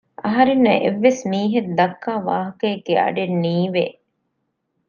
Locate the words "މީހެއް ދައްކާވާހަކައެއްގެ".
1.31-2.93